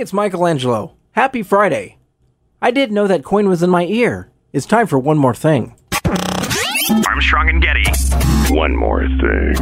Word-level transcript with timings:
Hey, 0.00 0.04
it's 0.04 0.14
Michelangelo. 0.14 0.96
Happy 1.12 1.42
Friday. 1.42 1.98
I 2.62 2.70
didn't 2.70 2.94
know 2.94 3.06
that 3.06 3.22
coin 3.22 3.50
was 3.50 3.62
in 3.62 3.68
my 3.68 3.84
ear. 3.84 4.30
It's 4.50 4.64
time 4.64 4.86
for 4.86 4.98
one 4.98 5.18
more 5.18 5.34
thing. 5.34 5.76
Armstrong 7.06 7.50
and 7.50 7.60
Getty. 7.60 7.84
One 8.48 8.74
more 8.74 9.06
thing. 9.06 9.56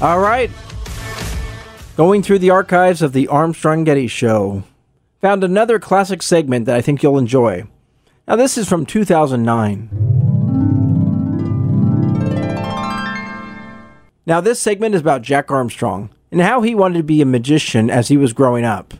All 0.00 0.20
right. 0.20 0.52
Going 1.96 2.22
through 2.22 2.38
the 2.38 2.50
archives 2.50 3.02
of 3.02 3.12
the 3.12 3.26
Armstrong 3.26 3.82
Getty 3.82 4.06
Show, 4.06 4.62
found 5.20 5.42
another 5.42 5.80
classic 5.80 6.22
segment 6.22 6.66
that 6.66 6.76
I 6.76 6.80
think 6.80 7.02
you'll 7.02 7.18
enjoy. 7.18 7.64
Now, 8.28 8.36
this 8.36 8.56
is 8.56 8.68
from 8.68 8.86
2009. 8.86 10.09
Now, 14.26 14.40
this 14.40 14.60
segment 14.60 14.94
is 14.94 15.00
about 15.00 15.22
Jack 15.22 15.50
Armstrong 15.50 16.10
and 16.30 16.40
how 16.40 16.60
he 16.62 16.74
wanted 16.74 16.98
to 16.98 17.02
be 17.04 17.22
a 17.22 17.26
magician 17.26 17.90
as 17.90 18.08
he 18.08 18.16
was 18.16 18.32
growing 18.32 18.64
up. 18.64 18.94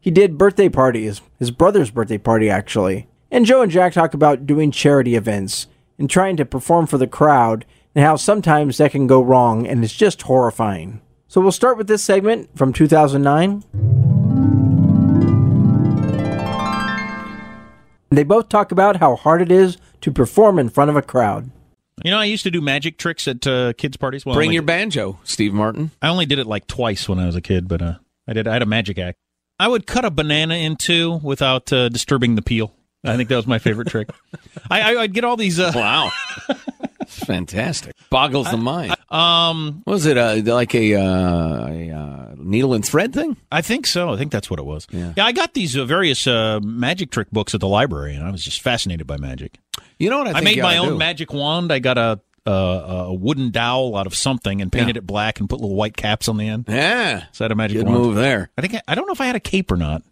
He 0.00 0.10
did 0.10 0.38
birthday 0.38 0.68
parties, 0.68 1.20
his 1.38 1.50
brother's 1.50 1.90
birthday 1.90 2.18
party, 2.18 2.50
actually. 2.50 3.08
And 3.30 3.46
Joe 3.46 3.62
and 3.62 3.72
Jack 3.72 3.94
talk 3.94 4.14
about 4.14 4.46
doing 4.46 4.70
charity 4.70 5.14
events 5.14 5.66
and 5.98 6.08
trying 6.08 6.36
to 6.36 6.44
perform 6.44 6.86
for 6.86 6.98
the 6.98 7.06
crowd 7.06 7.64
and 7.94 8.04
how 8.04 8.16
sometimes 8.16 8.78
that 8.78 8.92
can 8.92 9.06
go 9.06 9.20
wrong 9.22 9.66
and 9.66 9.82
it's 9.82 9.94
just 9.94 10.22
horrifying. 10.22 11.00
So 11.26 11.40
we'll 11.40 11.52
start 11.52 11.76
with 11.76 11.88
this 11.88 12.02
segment 12.02 12.56
from 12.56 12.72
2009. 12.72 13.64
They 18.10 18.22
both 18.22 18.48
talk 18.48 18.72
about 18.72 18.96
how 18.96 19.16
hard 19.16 19.42
it 19.42 19.52
is 19.52 19.76
to 20.00 20.10
perform 20.10 20.58
in 20.58 20.68
front 20.68 20.90
of 20.90 20.96
a 20.96 21.02
crowd. 21.02 21.50
You 22.04 22.10
know, 22.10 22.18
I 22.18 22.24
used 22.24 22.44
to 22.44 22.50
do 22.50 22.60
magic 22.60 22.98
tricks 22.98 23.26
at 23.28 23.46
uh, 23.46 23.72
kids' 23.74 23.96
parties. 23.96 24.24
Well, 24.26 24.34
Bring 24.34 24.52
your 24.52 24.62
banjo, 24.62 25.18
Steve 25.24 25.52
Martin. 25.52 25.90
I 26.02 26.08
only 26.08 26.26
did 26.26 26.38
it 26.38 26.46
like 26.46 26.66
twice 26.66 27.08
when 27.08 27.18
I 27.18 27.26
was 27.26 27.36
a 27.36 27.40
kid, 27.40 27.68
but 27.68 27.82
uh, 27.82 27.94
I 28.26 28.32
did. 28.32 28.46
I 28.46 28.52
had 28.52 28.62
a 28.62 28.66
magic 28.66 28.98
act. 28.98 29.16
I 29.58 29.66
would 29.68 29.86
cut 29.86 30.04
a 30.04 30.10
banana 30.10 30.54
in 30.54 30.76
two 30.76 31.14
without 31.22 31.72
uh, 31.72 31.88
disturbing 31.88 32.34
the 32.36 32.42
peel. 32.42 32.72
I 33.04 33.16
think 33.16 33.28
that 33.28 33.36
was 33.36 33.46
my 33.46 33.58
favorite 33.58 33.88
trick. 33.88 34.08
I, 34.70 34.94
I, 34.94 35.02
I'd 35.02 35.14
get 35.14 35.24
all 35.24 35.36
these. 35.36 35.58
Uh, 35.58 35.72
Wow. 35.74 36.10
Fantastic. 37.08 37.94
Boggles 38.10 38.50
the 38.50 38.56
mind. 38.56 38.94
Um, 39.10 39.82
Was 39.86 40.06
it 40.06 40.16
uh, 40.18 40.40
like 40.44 40.74
a, 40.74 40.94
uh, 40.94 41.66
a 41.68 41.90
uh, 41.90 42.34
needle 42.36 42.74
and 42.74 42.84
thread 42.84 43.12
thing? 43.14 43.36
I 43.50 43.62
think 43.62 43.86
so. 43.86 44.10
I 44.12 44.16
think 44.16 44.30
that's 44.32 44.50
what 44.50 44.58
it 44.58 44.64
was. 44.66 44.86
Yeah, 44.90 45.12
I 45.18 45.32
got 45.32 45.54
these 45.54 45.76
uh, 45.76 45.84
various 45.84 46.26
uh, 46.26 46.60
magic 46.62 47.10
trick 47.10 47.30
books 47.30 47.54
at 47.54 47.60
the 47.60 47.68
library, 47.68 48.14
and 48.14 48.24
I 48.24 48.30
was 48.30 48.42
just 48.44 48.60
fascinated 48.60 49.06
by 49.06 49.16
magic. 49.16 49.58
You 49.98 50.10
know 50.10 50.18
what 50.18 50.28
I 50.28 50.38
I, 50.38 50.40
made 50.42 50.60
my 50.62 50.76
own 50.78 50.90
do? 50.90 50.96
magic 50.98 51.32
wand. 51.32 51.72
I 51.72 51.78
got 51.78 51.98
a, 51.98 52.20
a 52.46 52.50
a 52.50 53.14
wooden 53.14 53.50
dowel 53.50 53.96
out 53.96 54.06
of 54.06 54.14
something 54.14 54.60
and 54.62 54.70
painted 54.70 54.96
Yeah. 54.96 55.00
it 55.00 55.06
black 55.06 55.40
and 55.40 55.48
put 55.48 55.60
little 55.60 55.76
white 55.76 55.96
caps 55.96 56.28
on 56.28 56.36
the 56.36 56.48
end. 56.48 56.66
Yeah. 56.68 57.24
So 57.32 57.44
I 57.44 57.46
had 57.46 57.52
a 57.52 57.56
magic 57.56 57.78
Good 57.78 57.86
wand. 57.86 57.98
move 57.98 58.14
there. 58.14 58.50
I 58.56 58.60
think 58.60 58.74
I, 58.74 58.82
I 58.88 58.94
don't 58.94 59.06
know 59.06 59.12
if 59.12 59.20
I 59.20 59.26
had 59.26 59.36
a 59.36 59.40
cape 59.40 59.70
or 59.72 59.76
not. 59.76 60.02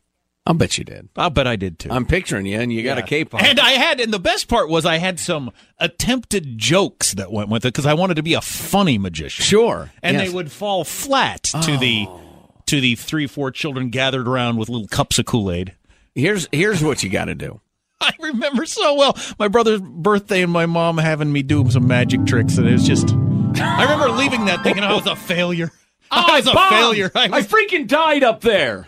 I'll 0.46 0.54
bet 0.54 0.78
you 0.78 0.84
did. 0.84 1.08
I'll 1.16 1.30
bet 1.30 1.48
I 1.48 1.56
did 1.56 1.80
too. 1.80 1.90
I'm 1.90 2.06
picturing 2.06 2.46
you, 2.46 2.60
and 2.60 2.72
you 2.72 2.84
got 2.84 2.98
a 2.98 3.02
cape 3.02 3.34
on. 3.34 3.44
And 3.44 3.58
I 3.58 3.72
had, 3.72 3.98
and 3.98 4.12
the 4.12 4.20
best 4.20 4.46
part 4.46 4.68
was 4.68 4.86
I 4.86 4.98
had 4.98 5.18
some 5.18 5.50
attempted 5.78 6.56
jokes 6.56 7.14
that 7.14 7.32
went 7.32 7.48
with 7.48 7.64
it 7.64 7.74
because 7.74 7.84
I 7.84 7.94
wanted 7.94 8.14
to 8.14 8.22
be 8.22 8.34
a 8.34 8.40
funny 8.40 8.96
magician. 8.96 9.44
Sure, 9.44 9.90
and 10.04 10.16
yes. 10.16 10.28
they 10.28 10.34
would 10.34 10.52
fall 10.52 10.84
flat 10.84 11.42
to 11.42 11.76
the 11.76 12.06
oh. 12.08 12.20
to 12.66 12.80
the 12.80 12.94
three 12.94 13.26
four 13.26 13.50
children 13.50 13.90
gathered 13.90 14.28
around 14.28 14.56
with 14.56 14.68
little 14.68 14.86
cups 14.86 15.18
of 15.18 15.26
Kool 15.26 15.50
Aid. 15.50 15.74
Here's 16.14 16.48
here's 16.52 16.82
what 16.82 17.02
you 17.02 17.10
got 17.10 17.24
to 17.24 17.34
do. 17.34 17.60
I 18.00 18.12
remember 18.20 18.66
so 18.66 18.94
well 18.94 19.18
my 19.40 19.48
brother's 19.48 19.80
birthday 19.80 20.42
and 20.42 20.52
my 20.52 20.66
mom 20.66 20.98
having 20.98 21.32
me 21.32 21.42
do 21.42 21.68
some 21.70 21.88
magic 21.88 22.24
tricks, 22.24 22.56
and 22.56 22.68
it 22.68 22.72
was 22.72 22.86
just. 22.86 23.12
I 23.58 23.82
remember 23.82 24.10
leaving 24.10 24.44
that 24.44 24.62
thinking 24.62 24.84
I 24.84 24.94
was 24.94 25.06
a 25.06 25.16
failure. 25.16 25.72
Oh, 26.08 26.22
I 26.24 26.36
was 26.36 26.46
a 26.46 26.52
bombed. 26.52 26.70
failure. 26.70 27.10
I 27.16 27.24
I 27.24 27.42
freaking 27.42 27.88
died 27.88 28.22
up 28.22 28.40
there. 28.40 28.86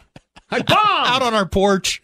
I 0.51 0.63
bombed. 0.63 0.69
out 0.79 1.23
on 1.23 1.35
our 1.35 1.47
porch. 1.47 2.01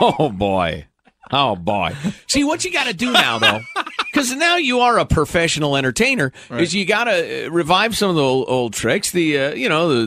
Oh 0.00 0.28
boy. 0.30 0.86
Oh 1.30 1.56
boy. 1.56 1.94
See 2.28 2.44
what 2.44 2.64
you 2.64 2.72
got 2.72 2.86
to 2.86 2.94
do 2.94 3.12
now 3.12 3.38
though. 3.38 3.60
Cuz 4.14 4.34
now 4.34 4.56
you 4.56 4.80
are 4.80 4.98
a 4.98 5.04
professional 5.04 5.76
entertainer 5.76 6.32
is 6.50 6.74
you 6.74 6.84
got 6.84 7.04
to 7.04 7.48
revive 7.50 7.96
some 7.96 8.10
of 8.10 8.16
the 8.16 8.22
old, 8.22 8.48
old 8.48 8.72
tricks, 8.72 9.10
the 9.10 9.38
uh, 9.38 9.54
you 9.54 9.68
know, 9.68 10.06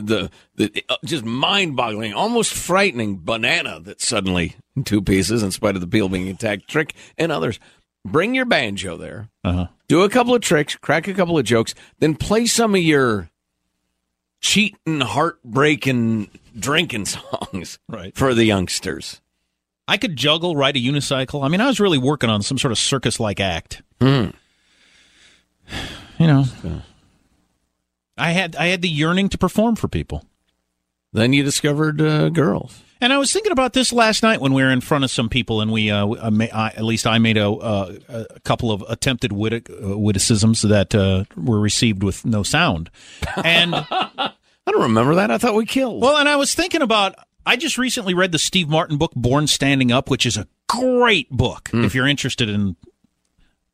the, 0.56 0.68
the 0.68 0.84
uh, 0.88 0.96
just 1.04 1.24
mind-boggling, 1.24 2.12
almost 2.12 2.52
frightening 2.52 3.20
banana 3.22 3.80
that 3.80 4.00
suddenly 4.00 4.56
in 4.76 4.84
two 4.84 5.02
pieces 5.02 5.42
in 5.42 5.50
spite 5.50 5.74
of 5.74 5.80
the 5.80 5.86
peel 5.86 6.08
being 6.08 6.26
intact 6.26 6.68
trick 6.68 6.94
and 7.18 7.30
others. 7.30 7.60
Bring 8.04 8.34
your 8.34 8.46
banjo 8.46 8.96
there. 8.96 9.28
Uh-huh. 9.44 9.66
Do 9.88 10.02
a 10.02 10.08
couple 10.08 10.34
of 10.34 10.40
tricks, 10.40 10.74
crack 10.76 11.06
a 11.06 11.14
couple 11.14 11.38
of 11.38 11.44
jokes, 11.44 11.74
then 11.98 12.14
play 12.14 12.46
some 12.46 12.74
of 12.74 12.80
your 12.80 13.29
cheating, 14.40 15.00
heartbreaking, 15.00 16.30
drinking 16.58 17.04
songs 17.06 17.78
Right. 17.88 18.16
for 18.16 18.34
the 18.34 18.44
youngsters. 18.44 19.20
I 19.88 19.96
could 19.96 20.16
juggle, 20.16 20.54
ride 20.54 20.76
a 20.76 20.80
unicycle. 20.80 21.44
I 21.44 21.48
mean, 21.48 21.60
I 21.60 21.66
was 21.66 21.80
really 21.80 21.98
working 21.98 22.30
on 22.30 22.42
some 22.42 22.58
sort 22.58 22.70
of 22.72 22.78
circus 22.78 23.18
like 23.18 23.40
act. 23.40 23.82
Hmm. 24.00 24.28
You 26.18 26.26
know, 26.26 26.44
I 28.16 28.32
had 28.32 28.54
I 28.56 28.66
had 28.66 28.82
the 28.82 28.88
yearning 28.88 29.28
to 29.30 29.38
perform 29.38 29.76
for 29.76 29.88
people. 29.88 30.24
then 31.12 31.32
you 31.32 31.42
discovered 31.42 32.00
uh, 32.00 32.28
girls. 32.28 32.82
And 33.00 33.12
I 33.12 33.18
was 33.18 33.32
thinking 33.32 33.52
about 33.52 33.72
this 33.72 33.92
last 33.92 34.22
night 34.22 34.40
when 34.40 34.52
we 34.52 34.62
were 34.62 34.70
in 34.70 34.80
front 34.80 35.04
of 35.04 35.10
some 35.10 35.28
people, 35.28 35.60
and 35.60 35.72
we, 35.72 35.90
uh, 35.90 36.06
I, 36.06 36.68
at 36.76 36.84
least 36.84 37.06
I 37.06 37.18
made 37.18 37.36
a, 37.38 37.50
uh, 37.50 37.94
a 38.08 38.40
couple 38.40 38.70
of 38.72 38.84
attempted 38.88 39.32
wit- 39.32 39.68
uh, 39.70 39.96
witticisms 39.98 40.62
that 40.62 40.94
uh, 40.94 41.24
were 41.36 41.60
received 41.60 42.02
with 42.02 42.24
no 42.26 42.42
sound. 42.42 42.90
And 43.42 43.74
I 43.90 44.32
don't 44.66 44.82
remember 44.82 45.14
that. 45.16 45.30
I 45.30 45.38
thought 45.38 45.54
we 45.54 45.66
killed. 45.66 46.02
Well, 46.02 46.16
and 46.18 46.28
I 46.28 46.36
was 46.36 46.54
thinking 46.54 46.82
about. 46.82 47.14
I 47.46 47.56
just 47.56 47.78
recently 47.78 48.12
read 48.12 48.32
the 48.32 48.38
Steve 48.38 48.68
Martin 48.68 48.98
book, 48.98 49.12
Born 49.16 49.46
Standing 49.46 49.90
Up, 49.90 50.10
which 50.10 50.26
is 50.26 50.36
a 50.36 50.46
great 50.68 51.30
book 51.30 51.70
Mm. 51.72 51.84
if 51.86 51.94
you're 51.94 52.06
interested 52.06 52.50
in 52.50 52.76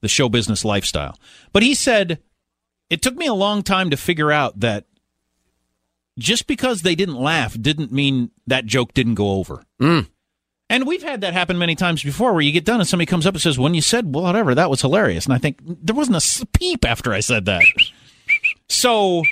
the 0.02 0.08
show 0.08 0.28
business 0.28 0.64
lifestyle. 0.64 1.18
But 1.52 1.64
he 1.64 1.74
said 1.74 2.20
it 2.90 3.02
took 3.02 3.16
me 3.16 3.26
a 3.26 3.34
long 3.34 3.62
time 3.64 3.90
to 3.90 3.96
figure 3.96 4.30
out 4.30 4.60
that 4.60 4.84
just 6.18 6.46
because 6.46 6.82
they 6.82 6.94
didn't 6.94 7.16
laugh 7.16 7.56
didn't 7.60 7.92
mean 7.92 8.30
that 8.46 8.66
joke 8.66 8.94
didn't 8.94 9.14
go 9.14 9.32
over. 9.32 9.62
Mm. 9.80 10.08
And 10.68 10.86
we've 10.86 11.02
had 11.02 11.20
that 11.20 11.32
happen 11.32 11.58
many 11.58 11.76
times 11.76 12.02
before 12.02 12.32
where 12.32 12.42
you 12.42 12.50
get 12.52 12.64
done 12.64 12.80
and 12.80 12.88
somebody 12.88 13.06
comes 13.06 13.26
up 13.26 13.34
and 13.34 13.40
says, 13.42 13.58
When 13.58 13.74
you 13.74 13.82
said 13.82 14.12
well, 14.14 14.24
whatever, 14.24 14.54
that 14.54 14.70
was 14.70 14.80
hilarious. 14.80 15.24
And 15.24 15.34
I 15.34 15.38
think 15.38 15.58
there 15.62 15.94
wasn't 15.94 16.16
a 16.16 16.46
peep 16.46 16.84
after 16.84 17.12
I 17.12 17.20
said 17.20 17.44
that. 17.44 17.62
So, 18.68 19.22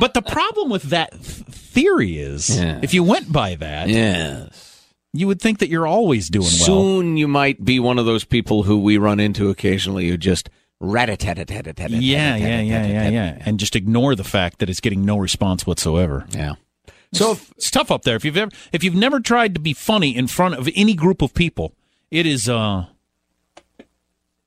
but 0.00 0.14
the 0.14 0.22
problem 0.22 0.70
with 0.70 0.84
that 0.84 1.10
th- 1.12 1.22
theory 1.22 2.18
is 2.18 2.58
Yeah. 2.58 2.80
if 2.82 2.94
you 2.94 3.04
went 3.04 3.30
by 3.30 3.56
that, 3.56 3.88
yes. 3.90 4.86
you 5.12 5.26
would 5.26 5.40
think 5.42 5.58
that 5.58 5.68
you're 5.68 5.86
always 5.86 6.30
doing 6.30 6.44
well. 6.44 6.50
Soon 6.66 7.16
you 7.18 7.28
might 7.28 7.62
be 7.62 7.78
one 7.78 7.98
of 7.98 8.06
those 8.06 8.24
people 8.24 8.62
who 8.62 8.78
we 8.78 8.96
run 8.96 9.20
into 9.20 9.50
occasionally 9.50 10.08
who 10.08 10.16
just 10.16 10.48
rat 10.80 11.10
a 11.10 11.16
tat 11.16 11.36
tat 11.36 11.48
tat 11.48 11.76
tat 11.76 11.90
Yeah, 11.90 12.36
yeah, 12.36 12.60
yeah, 12.60 12.86
yeah, 12.86 13.08
yeah. 13.08 13.42
And 13.44 13.58
just 13.58 13.74
ignore 13.76 14.14
the 14.14 14.24
fact 14.24 14.58
that 14.60 14.70
it's 14.70 14.80
getting 14.80 15.04
no 15.04 15.16
response 15.18 15.66
whatsoever. 15.66 16.26
Yeah. 16.30 16.54
So 17.12 17.38
it's 17.56 17.70
tough 17.70 17.90
up 17.90 18.02
there. 18.02 18.16
If 18.16 18.24
you've 18.24 18.36
ever 18.36 18.50
if 18.72 18.84
you've 18.84 18.94
never 18.94 19.18
tried 19.20 19.54
to 19.54 19.60
be 19.60 19.72
funny 19.72 20.14
in 20.16 20.26
front 20.26 20.54
of 20.54 20.68
any 20.74 20.94
group 20.94 21.22
of 21.22 21.32
people, 21.34 21.74
it 22.10 22.26
is 22.26 22.48
uh 22.48 22.86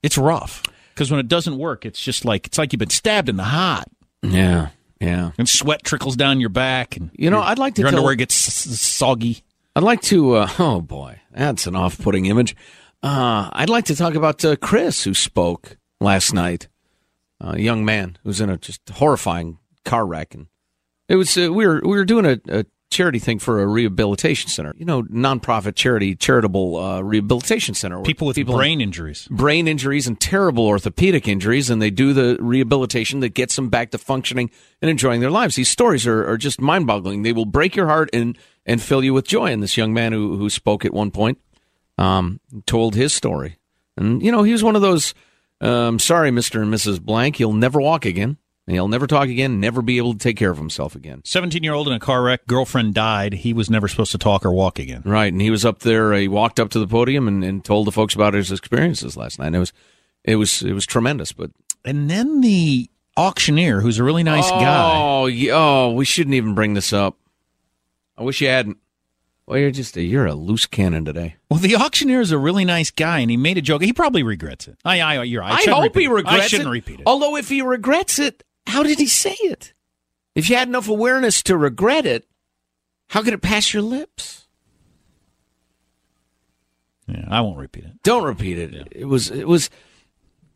it's 0.04 0.18
rough. 0.18 0.64
Because 0.94 1.10
when 1.10 1.20
it 1.20 1.28
doesn't 1.28 1.58
work, 1.58 1.86
it's 1.86 2.00
just 2.02 2.26
like 2.26 2.48
it's 2.48 2.58
like 2.58 2.74
you've 2.74 2.80
been 2.80 2.90
stabbed 2.90 3.30
in 3.30 3.38
the 3.38 3.44
heart. 3.46 3.86
Yeah. 4.22 4.70
Yeah. 5.00 5.32
And 5.38 5.50
sweat 5.50 5.84
trickles 5.84 6.16
down 6.16 6.40
your 6.40 6.50
back 6.50 6.96
and 6.96 7.10
You 7.16 7.30
know, 7.32 7.38
your- 7.38 7.46
I'd 7.46 7.58
like 7.60 7.76
to 7.76 7.82
your 7.82 7.90
tell- 7.90 8.00
underwear 8.00 8.16
gets 8.16 8.36
soggy. 8.36 9.44
I'd 9.76 9.84
like 9.84 10.02
to. 10.04 10.36
Uh, 10.36 10.50
oh 10.60 10.82
boy, 10.82 11.20
that's 11.32 11.66
an 11.66 11.76
off-putting 11.76 12.26
image. 12.26 12.56
Uh, 13.02 13.50
I'd 13.54 13.70
like 13.70 13.86
to 13.86 13.96
talk 13.96 14.14
about 14.16 14.44
uh, 14.46 14.56
Chris, 14.58 15.04
who 15.04 15.14
spoke 15.14 15.78
last 16.02 16.34
night. 16.34 16.68
A 17.40 17.60
young 17.60 17.86
man 17.86 18.18
who 18.22 18.30
was 18.30 18.42
in 18.42 18.50
a 18.50 18.58
just 18.58 18.88
horrifying 18.90 19.58
car 19.84 20.06
wreck, 20.06 20.36
and 20.36 20.48
it 21.08 21.16
was 21.16 21.36
uh, 21.38 21.52
we 21.52 21.66
were 21.66 21.82
we 21.84 21.98
were 21.98 22.06
doing 22.06 22.26
a, 22.26 22.40
a 22.50 22.66
charity 22.92 23.18
thing 23.18 23.40
for 23.40 23.64
a 23.64 23.66
rehabilitation 23.66 24.50
center. 24.50 24.76
You 24.78 24.86
know, 24.86 25.02
nonprofit 25.04 25.74
charity, 25.74 26.16
charitable 26.16 26.78
uh, 26.78 27.02
rehabilitation 27.02 27.74
center. 27.74 28.00
People 28.04 28.28
with 28.28 28.36
people 28.36 28.56
brain 28.56 28.80
injuries. 28.80 29.28
brain 29.32 29.68
injuries 29.68 30.06
and 30.06 30.20
terrible 30.20 30.68
orthopedic 30.68 31.28
injuries, 31.28 31.72
and 31.72 31.82
they 31.82 31.90
do 31.90 32.14
the 32.14 32.38
rehabilitation 32.40 33.22
that 33.22 33.30
gets 33.34 33.56
them 33.56 33.70
back 33.70 33.90
to 33.92 33.98
functioning 33.98 34.52
and 34.82 34.92
enjoying 34.92 35.22
their 35.22 35.32
lives. 35.32 35.56
These 35.56 35.70
stories 35.70 36.06
are, 36.06 36.30
are 36.30 36.38
just 36.38 36.62
mind 36.62 36.86
boggling. 36.86 37.24
They 37.24 37.34
will 37.34 37.46
break 37.46 37.76
your 37.76 37.88
heart 37.88 38.10
and, 38.14 38.38
and 38.68 38.80
fill 38.80 39.04
you 39.04 39.16
with 39.16 39.28
joy. 39.28 39.52
And 39.52 39.64
this 39.64 39.78
young 39.78 39.94
man 39.94 40.12
who, 40.12 40.38
who 40.38 40.50
spoke 40.50 40.86
at 40.86 40.94
one 40.94 41.10
point 41.10 41.40
um, 41.98 42.40
told 42.68 42.94
his 42.94 43.14
story. 43.14 43.58
And, 43.98 44.22
you 44.22 44.32
know, 44.32 44.44
he 44.44 44.52
was 44.52 44.64
one 44.64 44.76
of 44.76 44.82
those, 44.84 45.16
um, 45.62 46.00
sorry, 46.00 46.32
Mr. 46.32 46.62
and 46.62 46.74
Mrs. 46.74 47.02
Blank, 47.02 47.38
he'll 47.38 47.54
never 47.54 47.80
walk 47.80 48.06
again. 48.06 48.38
He'll 48.68 48.88
never 48.88 49.08
talk 49.08 49.28
again, 49.28 49.60
never 49.60 49.82
be 49.82 49.98
able 49.98 50.14
to 50.14 50.20
take 50.20 50.38
care 50.38 50.52
of 50.52 50.58
himself 50.58 50.96
again. 50.96 51.22
17 51.26 51.64
year 51.64 51.74
old 51.74 51.88
in 51.88 51.94
a 51.94 52.00
car 52.00 52.24
wreck, 52.24 52.46
girlfriend 52.48 52.94
died. 52.94 53.34
He 53.34 53.54
was 53.54 53.70
never 53.70 53.88
supposed 53.88 54.12
to 54.12 54.18
talk 54.18 54.46
or 54.46 54.52
walk 54.52 54.80
again. 54.80 55.02
Right, 55.04 55.32
and 55.32 55.42
he 55.42 55.50
was 55.50 55.66
up 55.66 55.80
there. 55.80 56.14
He 56.14 56.28
walked 56.28 56.60
up 56.60 56.70
to 56.70 56.80
the 56.80 56.88
podium 56.88 57.28
and, 57.28 57.44
and 57.44 57.66
told 57.66 57.88
the 57.88 57.92
folks 57.92 58.16
about 58.16 58.34
his 58.34 58.52
experiences 58.52 59.18
last 59.18 59.40
night. 59.40 59.48
And 59.48 59.56
it 59.56 59.60
was, 59.60 59.74
it 60.24 60.36
was, 60.38 60.62
it 60.62 60.74
was 60.74 60.86
tremendous. 60.86 61.34
But 61.34 61.52
And 61.84 62.10
then 62.10 62.42
the 62.42 62.90
auctioneer, 63.18 63.82
who's 63.82 64.00
a 64.00 64.04
really 64.04 64.24
nice 64.24 64.50
guy. 64.50 64.94
Oh, 64.96 65.28
oh, 65.52 65.94
we 65.94 66.06
shouldn't 66.06 66.36
even 66.36 66.56
bring 66.56 66.74
this 66.74 66.94
up. 66.94 67.18
I 68.18 68.24
wish 68.24 68.42
you 68.42 68.48
hadn't. 68.48 68.78
Well, 69.52 69.60
you're 69.60 69.70
just 69.70 69.98
a, 69.98 70.02
you're 70.02 70.28
a 70.28 70.34
loose 70.34 70.66
cannon 70.66 71.04
today. 71.04 71.36
Well, 71.50 71.60
the 71.60 71.76
auctioneer 71.76 72.22
is 72.22 72.32
a 72.32 72.38
really 72.38 72.64
nice 72.64 72.90
guy, 72.90 73.20
and 73.20 73.30
he 73.30 73.36
made 73.36 73.58
a 73.58 73.62
joke. 73.62 73.82
He 73.82 73.92
probably 73.92 74.24
regrets 74.24 74.66
it. 74.66 74.78
I, 74.86 75.02
I, 75.02 75.24
you're, 75.24 75.44
I, 75.44 75.56
I, 75.56 75.66
hope 75.68 75.94
he 75.94 76.06
it. 76.06 76.10
regrets 76.10 76.46
I 76.46 76.48
shouldn't 76.48 76.70
it. 76.70 76.72
repeat 76.72 77.02
it. 77.02 77.04
Although, 77.06 77.36
if 77.36 77.50
he 77.50 77.62
regrets 77.62 78.18
it, 78.18 78.44
how 78.66 78.82
did 78.82 78.98
he 78.98 79.08
say 79.08 79.36
it? 79.42 79.74
If 80.36 80.50
you 80.50 80.56
had 80.56 80.70
enough 80.70 80.88
awareness 80.88 81.44
to 81.44 81.58
regret 81.58 82.06
it, 82.06 82.26
how 83.10 83.24
could 83.24 83.34
it 83.34 83.42
pass 83.42 83.74
your 83.74 83.84
lips? 83.84 84.48
Yeah, 87.08 87.26
I 87.30 87.42
won't 87.42 87.58
repeat 87.58 87.84
it. 87.84 88.04
Don't 88.04 88.24
repeat 88.24 88.58
it. 88.58 88.88
It 88.94 89.06
was 89.06 89.30
it 89.32 89.50
was 89.50 89.70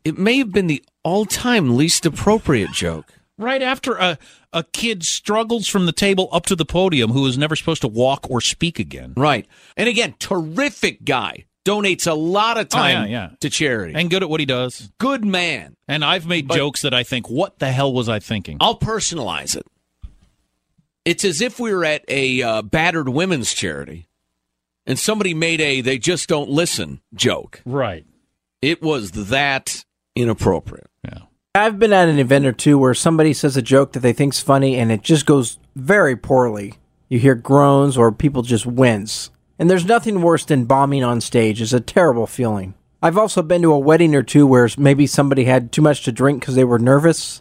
it 0.05 0.17
may 0.17 0.37
have 0.37 0.53
been 0.53 0.67
the 0.67 0.85
all-time 1.03 1.75
least 1.75 2.05
appropriate 2.05 2.71
joke. 2.71 3.11
Right 3.37 3.61
after 3.61 3.95
a, 3.95 4.17
a 4.53 4.63
kid 4.63 5.03
struggles 5.03 5.67
from 5.67 5.85
the 5.85 5.91
table 5.91 6.29
up 6.31 6.45
to 6.45 6.55
the 6.55 6.65
podium 6.65 7.11
who 7.11 7.25
is 7.27 7.37
never 7.37 7.55
supposed 7.55 7.81
to 7.81 7.87
walk 7.89 8.29
or 8.29 8.39
speak 8.39 8.79
again. 8.79 9.13
Right. 9.17 9.45
And 9.75 9.89
again, 9.89 10.15
terrific 10.19 11.03
guy. 11.03 11.45
Donates 11.65 12.05
a 12.09 12.13
lot 12.13 12.57
of 12.57 12.67
Oh, 12.67 12.69
time 12.77 13.09
yeah, 13.09 13.29
yeah. 13.29 13.29
to 13.41 13.49
charity. 13.49 13.93
And 13.95 14.09
good 14.09 14.21
at 14.23 14.29
what 14.29 14.39
he 14.39 14.45
does. 14.45 14.91
Good 14.99 15.25
man. 15.25 15.75
And 15.87 16.05
I've 16.05 16.27
made 16.27 16.49
jokes 16.49 16.83
that 16.83 16.93
I 16.93 17.03
think, 17.03 17.27
what 17.29 17.57
the 17.59 17.71
hell 17.71 17.91
was 17.91 18.07
I 18.07 18.19
thinking? 18.19 18.57
I'll 18.61 18.77
personalize 18.79 19.55
it. 19.57 19.65
It's 21.03 21.25
as 21.25 21.41
if 21.41 21.59
we 21.59 21.73
were 21.73 21.83
at 21.83 22.05
a 22.07 22.41
uh, 22.41 22.61
battered 22.61 23.09
women's 23.09 23.53
charity 23.53 24.07
and 24.85 24.97
somebody 24.97 25.33
made 25.33 25.59
a 25.59 25.81
they 25.81 25.97
just 25.97 26.29
don't 26.29 26.49
listen 26.49 27.01
joke. 27.13 27.61
Right. 27.65 28.05
It 28.61 28.81
was 28.81 29.11
that 29.11 29.83
inappropriate. 30.15 30.89
Yeah. 31.03 31.19
I've 31.55 31.79
been 31.79 31.93
at 31.93 32.09
an 32.09 32.19
event 32.19 32.45
or 32.45 32.51
two 32.51 32.77
where 32.77 32.93
somebody 32.93 33.31
says 33.31 33.55
a 33.55 33.61
joke 33.61 33.93
that 33.93 34.01
they 34.01 34.11
think's 34.11 34.41
funny 34.41 34.75
and 34.75 34.91
it 34.91 35.01
just 35.01 35.25
goes 35.25 35.57
very 35.73 36.17
poorly. 36.17 36.73
You 37.07 37.17
hear 37.17 37.33
groans 37.33 37.97
or 37.97 38.11
people 38.11 38.41
just 38.41 38.65
wince. 38.65 39.31
And 39.57 39.69
there's 39.69 39.85
nothing 39.85 40.21
worse 40.21 40.43
than 40.43 40.65
bombing 40.65 41.01
on 41.01 41.21
stage. 41.21 41.61
It's 41.61 41.71
a 41.71 41.79
terrible 41.79 42.27
feeling. 42.27 42.73
I've 43.01 43.17
also 43.17 43.41
been 43.41 43.61
to 43.61 43.71
a 43.71 43.79
wedding 43.79 44.13
or 44.15 44.21
two 44.21 44.45
where 44.45 44.67
maybe 44.77 45.07
somebody 45.07 45.45
had 45.45 45.71
too 45.71 45.81
much 45.81 46.03
to 46.03 46.11
drink 46.11 46.41
because 46.41 46.55
they 46.55 46.65
were 46.65 46.77
nervous 46.77 47.39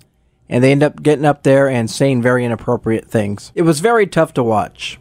and 0.49 0.63
they 0.63 0.71
end 0.71 0.85
up 0.85 1.03
getting 1.03 1.25
up 1.25 1.43
there 1.43 1.69
and 1.69 1.91
saying 1.91 2.23
very 2.23 2.45
inappropriate 2.45 3.11
things. 3.11 3.51
It 3.57 3.63
was 3.63 3.81
very 3.81 4.07
tough 4.07 4.33
to 4.35 4.45
watch. 4.45 5.01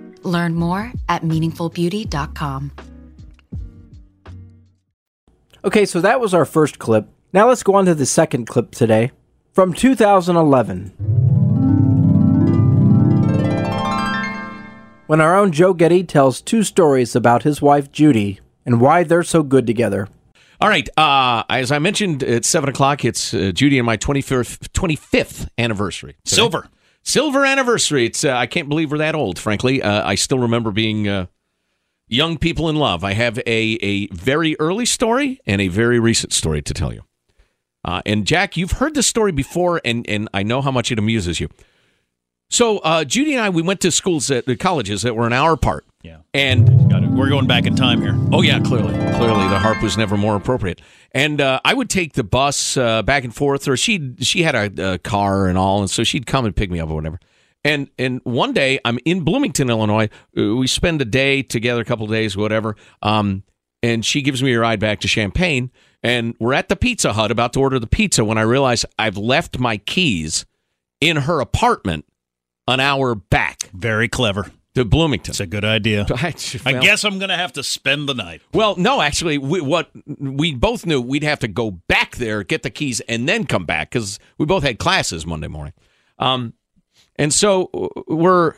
Learn 0.23 0.55
more 0.55 0.91
at 1.09 1.23
meaningfulbeauty.com. 1.23 2.71
Okay, 5.63 5.85
so 5.85 6.01
that 6.01 6.19
was 6.19 6.33
our 6.33 6.45
first 6.45 6.79
clip. 6.79 7.07
Now 7.33 7.47
let's 7.47 7.63
go 7.63 7.75
on 7.75 7.85
to 7.85 7.93
the 7.93 8.05
second 8.05 8.47
clip 8.47 8.71
today 8.71 9.11
from 9.53 9.73
2011. 9.73 10.93
When 15.07 15.19
our 15.19 15.37
own 15.37 15.51
Joe 15.51 15.73
Getty 15.73 16.03
tells 16.05 16.41
two 16.41 16.63
stories 16.63 17.15
about 17.15 17.43
his 17.43 17.61
wife 17.61 17.91
Judy 17.91 18.39
and 18.65 18.79
why 18.79 19.03
they're 19.03 19.23
so 19.23 19.43
good 19.43 19.67
together. 19.67 20.07
All 20.61 20.69
right. 20.69 20.87
Uh, 20.97 21.43
as 21.49 21.71
I 21.71 21.79
mentioned 21.79 22.23
at 22.23 22.45
7 22.45 22.69
o'clock, 22.69 23.03
it's 23.03 23.33
uh, 23.33 23.51
Judy 23.53 23.77
and 23.77 23.85
my 23.85 23.97
25th, 23.97 24.69
25th 24.69 25.47
anniversary. 25.57 26.13
today. 26.23 26.35
Silver. 26.35 26.69
Silver 27.03 27.45
anniversary. 27.45 28.05
It's 28.05 28.23
uh, 28.23 28.31
I 28.31 28.45
can't 28.45 28.69
believe 28.69 28.91
we're 28.91 28.99
that 28.99 29.15
old, 29.15 29.39
frankly. 29.39 29.81
Uh, 29.81 30.07
I 30.07 30.15
still 30.15 30.39
remember 30.39 30.71
being 30.71 31.07
uh, 31.07 31.25
young 32.07 32.37
people 32.37 32.69
in 32.69 32.75
love. 32.75 33.03
I 33.03 33.13
have 33.13 33.39
a, 33.39 33.41
a 33.47 34.07
very 34.07 34.55
early 34.59 34.85
story 34.85 35.41
and 35.47 35.61
a 35.61 35.67
very 35.67 35.99
recent 35.99 36.33
story 36.33 36.61
to 36.61 36.73
tell 36.73 36.93
you. 36.93 37.03
Uh, 37.83 38.01
and 38.05 38.27
Jack, 38.27 38.57
you've 38.57 38.73
heard 38.73 38.93
this 38.93 39.07
story 39.07 39.31
before, 39.31 39.81
and, 39.83 40.07
and 40.07 40.29
I 40.33 40.43
know 40.43 40.61
how 40.61 40.69
much 40.69 40.91
it 40.91 40.99
amuses 40.99 41.39
you. 41.39 41.49
So 42.51 42.79
uh, 42.79 43.05
Judy 43.05 43.33
and 43.33 43.41
I, 43.41 43.49
we 43.49 43.61
went 43.61 43.79
to 43.81 43.91
schools 43.91 44.29
at 44.29 44.45
the 44.45 44.57
colleges 44.57 45.01
that 45.03 45.15
were 45.15 45.25
an 45.25 45.33
hour 45.33 45.53
apart. 45.53 45.85
Yeah. 46.03 46.17
And 46.33 46.91
We're 47.17 47.29
going 47.29 47.47
back 47.47 47.65
in 47.65 47.75
time 47.75 48.01
here. 48.01 48.15
Oh 48.31 48.41
yeah, 48.41 48.59
clearly, 48.59 48.93
clearly 49.15 49.47
the 49.47 49.59
harp 49.59 49.81
was 49.81 49.97
never 49.97 50.17
more 50.17 50.35
appropriate. 50.35 50.81
And 51.11 51.39
uh, 51.39 51.61
I 51.63 51.73
would 51.73 51.89
take 51.89 52.13
the 52.13 52.23
bus 52.23 52.75
uh, 52.77 53.03
back 53.03 53.23
and 53.23 53.33
forth, 53.35 53.67
or 53.67 53.77
she 53.77 54.15
she 54.19 54.43
had 54.43 54.55
a, 54.55 54.93
a 54.93 54.97
car 54.97 55.47
and 55.47 55.57
all, 55.57 55.81
and 55.81 55.89
so 55.89 56.03
she'd 56.03 56.25
come 56.25 56.45
and 56.45 56.55
pick 56.55 56.71
me 56.71 56.79
up 56.79 56.89
or 56.89 56.95
whatever. 56.95 57.19
And 57.63 57.89
and 57.99 58.21
one 58.23 58.53
day 58.53 58.79
I'm 58.83 58.97
in 59.05 59.23
Bloomington, 59.23 59.69
Illinois. 59.69 60.09
Uh, 60.37 60.55
We 60.55 60.67
spend 60.67 61.01
a 61.01 61.05
day 61.05 61.43
together, 61.43 61.81
a 61.81 61.85
couple 61.85 62.05
of 62.05 62.11
days, 62.11 62.35
whatever. 62.35 62.75
Um, 63.01 63.43
and 63.83 64.05
she 64.05 64.21
gives 64.21 64.41
me 64.41 64.53
a 64.53 64.59
ride 64.59 64.79
back 64.79 64.99
to 65.01 65.07
Champaign, 65.07 65.71
and 66.01 66.35
we're 66.39 66.53
at 66.53 66.69
the 66.69 66.75
Pizza 66.75 67.13
Hut 67.13 67.31
about 67.31 67.53
to 67.53 67.59
order 67.59 67.77
the 67.77 67.87
pizza 67.87 68.25
when 68.25 68.37
I 68.37 68.43
realize 68.43 68.85
I've 68.97 69.17
left 69.17 69.59
my 69.59 69.77
keys 69.77 70.45
in 70.99 71.17
her 71.17 71.39
apartment 71.39 72.05
an 72.67 72.79
hour 72.79 73.15
back 73.15 73.69
Very 73.73 74.07
clever. 74.07 74.51
to 74.75 74.85
Bloomington. 74.85 75.31
It's 75.31 75.39
a 75.39 75.45
good 75.47 75.65
idea. 75.65 76.05
I 76.15 76.33
well- 76.65 76.81
guess 76.81 77.03
I'm 77.03 77.19
going 77.19 77.29
to 77.29 77.37
have 77.37 77.53
to 77.53 77.63
spend 77.63 78.07
the 78.07 78.13
night. 78.13 78.41
Well, 78.53 78.75
no, 78.77 79.01
actually, 79.01 79.37
we, 79.37 79.61
what 79.61 79.89
we 80.17 80.53
both 80.55 80.85
knew 80.85 81.01
we'd 81.01 81.23
have 81.23 81.39
to 81.39 81.47
go 81.47 81.71
back 81.71 82.15
there, 82.17 82.43
get 82.43 82.63
the 82.63 82.69
keys, 82.69 82.99
and 83.01 83.27
then 83.27 83.45
come 83.45 83.65
back 83.65 83.91
because 83.91 84.19
we 84.37 84.45
both 84.45 84.63
had 84.63 84.79
classes 84.79 85.25
Monday 85.25 85.47
morning. 85.47 85.73
Um, 86.19 86.53
and 87.17 87.33
so 87.33 87.69
uh, 87.73 88.01
we're 88.07 88.53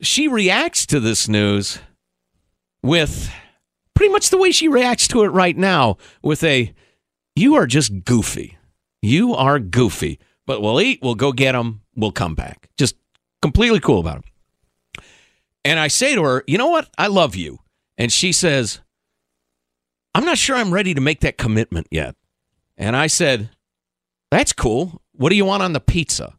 she 0.00 0.26
reacts 0.28 0.86
to 0.86 1.00
this 1.00 1.28
news 1.28 1.78
with 2.82 3.30
pretty 3.94 4.12
much 4.12 4.30
the 4.30 4.36
way 4.38 4.50
she 4.50 4.68
reacts 4.68 5.06
to 5.08 5.22
it 5.22 5.28
right 5.28 5.56
now, 5.56 5.96
with 6.22 6.42
a 6.44 6.74
"You 7.36 7.54
are 7.54 7.66
just 7.66 8.04
goofy. 8.04 8.58
You 9.02 9.34
are 9.34 9.58
goofy." 9.58 10.18
But 10.46 10.60
we'll 10.60 10.80
eat. 10.80 11.00
We'll 11.02 11.14
go 11.14 11.32
get 11.32 11.52
them. 11.52 11.82
We'll 11.96 12.12
come 12.12 12.34
back. 12.34 12.68
Just 12.76 12.96
completely 13.44 13.78
cool 13.78 14.00
about 14.00 14.24
it. 14.24 15.04
And 15.66 15.78
I 15.78 15.88
say 15.88 16.14
to 16.14 16.22
her, 16.22 16.44
you 16.46 16.56
know 16.56 16.70
what? 16.70 16.88
I 16.96 17.08
love 17.08 17.36
you. 17.36 17.58
And 17.98 18.10
she 18.10 18.32
says, 18.32 18.80
I'm 20.14 20.24
not 20.24 20.38
sure 20.38 20.56
I'm 20.56 20.72
ready 20.72 20.94
to 20.94 21.00
make 21.02 21.20
that 21.20 21.36
commitment 21.36 21.88
yet. 21.90 22.16
And 22.78 22.96
I 22.96 23.06
said, 23.06 23.50
that's 24.30 24.54
cool. 24.54 25.02
What 25.12 25.28
do 25.28 25.36
you 25.36 25.44
want 25.44 25.62
on 25.62 25.74
the 25.74 25.80
pizza? 25.80 26.38